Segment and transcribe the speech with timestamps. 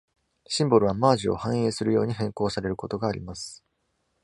[0.47, 3.63] シンボルは、マージを反映するように変更されることがあります。